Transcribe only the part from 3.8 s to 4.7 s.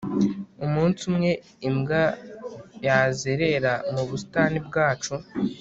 mu busitani